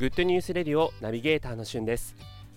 [0.00, 2.16] グッドニュースレディオナビゲーターのしゅんです。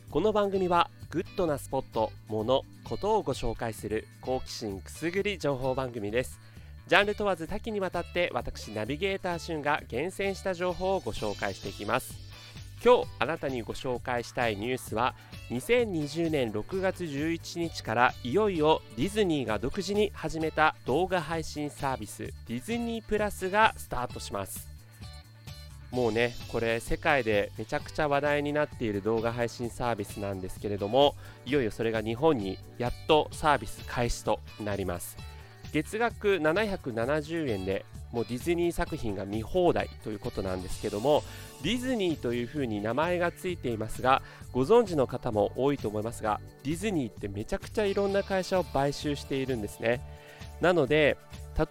[0.09, 6.39] この番組はグッドなスポット、もの、ことをご紹介する好奇心くすぐり情報番組です。
[6.87, 12.13] ジャンル問わず多岐にわたって私ナビゲーターしゅんが厳選した情報をご紹介していきます。
[12.81, 15.13] 今日あなたにご紹介したいニュースは
[15.49, 24.72] 2020年6月11日からいよいよディズニーが独自に始めた動画配信サービスディズニープラスがスタートします。
[25.93, 35.15] もうねこれ世界でめちゃくちゃ話題になっている動画配信サービスなんですけれどもいよいよそれが日本にやっとサービス開始となります。
[35.71, 41.23] 月額770円でもうディズニー作品が見放題ということなんですけども
[41.63, 44.21] ディズニーというふうに名前がついていますが
[44.51, 50.01] ご存知の方も多いと思いますがディズニーってめちゃくちゃいろんな会社を買収しているんですね。
[50.61, 51.17] なので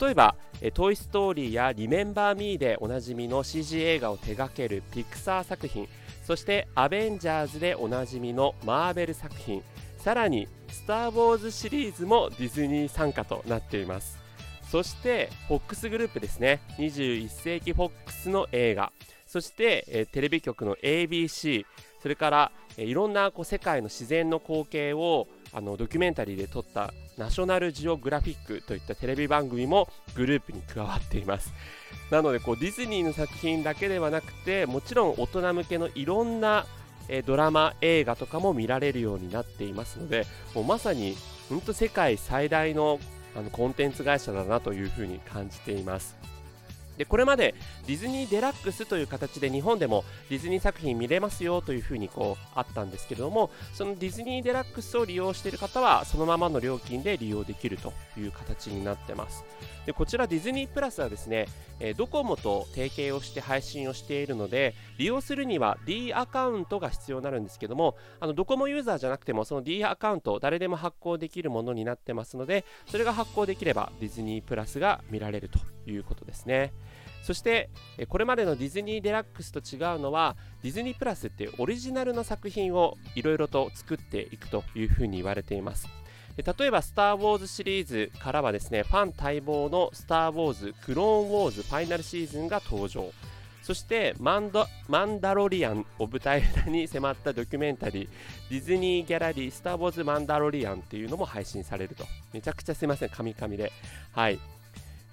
[0.01, 0.35] 例えば
[0.71, 5.89] 「トイ・ストーリー」や「リメンバー・ミー」でおなじみの CG 映画を手掛けるピクサー作品
[6.25, 9.63] そして「アベンジャーズ」でおなじみのマーベル作品
[9.99, 14.23] さらに「スター・ウォーズ」シリーズもディズニー参加となっています。
[14.71, 16.61] そして FOX グループですね。
[16.79, 18.91] 21世紀 FOX の映画。
[19.33, 21.65] そして、えテレビ局の ABC
[22.03, 31.51] それから、えいろんなこう世界の自然の光景をあのドキュメンタリーで撮ったナショナルジオグラフィックといったテレビ番組もグループに加わっています。
[32.11, 36.67] なのでこうディズニーの作品だけではなくてもちろん大人向けのいろんな
[37.09, 41.17] えドラマ映画とかも見られるようになっていますのでもうまさに
[41.49, 43.01] 本当世界最大の
[43.35, 46.32] あのコンテンツ会社だなというふうに感じています。
[46.99, 47.55] でこれまで
[47.87, 59.45] ディズニーデラックスという形で日本でもディズニー作品見れますよというふうにこうあったんですけれどもそのディズニーデラックスを利用している方はそのままの料金で利用できるという形になってます。
[59.87, 61.49] でこちらディズニープラスはですね、
[61.81, 76.73] えドコモと提携をして配信をしているので利用するには D アカウントが必要になるんですけどもあのドコモユーザーじゃなくてもその D アカウント誰でも発行できるものになってますのでそれが発行できればディズニープラスが見られるということですね
[77.23, 77.71] そして
[78.09, 85.89] これまでのディズニーデラックスと違うのはディズニープラスってオリジナルの作品をいろいろと作っていくというふうに言われています
[86.37, 93.13] 例えば、スター・ウォーズシリーズからはですね、ファン待望のスター・ウォーズ、クローン・ウォーズファイナルシーズンが登場。
[93.63, 98.09] そしてマンド、マンダロリアンを舞台裏に迫ったドキュメンタリー、
[98.51, 102.07] ディズニーギャラリー、スター・ウォーズ・マンダロリアンっていうのも配信されると。
[102.33, 103.71] めちゃくちゃすいません、カミカミで。
[104.13, 104.41] はい。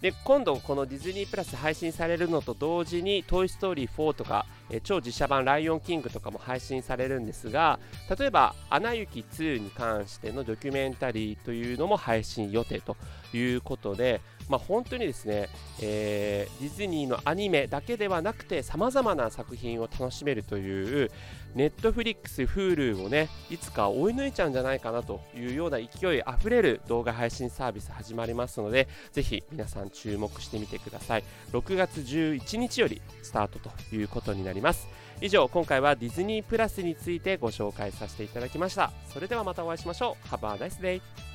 [0.02, 7.80] で今度このディズニープラス配信されるのと同時に「トイ・ストーリー4」とか、え超実写版「ライオンキング」とかも配信されるんですが
[8.18, 12.96] 例えば「アナ雪2」に関してのドキュメンタリーというのも配信予定と
[13.34, 15.48] いうことで、まあ、本当にですね、
[15.80, 21.12] えー、ディズニーのアニメだけではなくてさまざまな作品を楽しめるという
[21.56, 31.24] ネットフリックス、Hulu をねいつか追い抜いちゃうんじゃないかなというような勢いあふれる動画配信サービス始まりますのでぜひ皆さん注目してみてください。
[31.54, 34.88] 6月11日よりスタートということになります。
[35.22, 38.92] 以上今回はディズニープラスについてご紹介させていただきました。
[39.14, 40.28] それではまたお会いしましょう。
[40.28, 41.29] Have a nice day